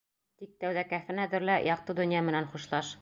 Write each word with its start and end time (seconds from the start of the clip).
Тик 0.43 0.53
тәүҙә 0.63 0.83
кәфен 0.93 1.21
әҙерлә, 1.25 1.59
яҡты 1.67 1.97
донъя 2.01 2.25
менән 2.31 2.53
хушлаш. 2.55 2.95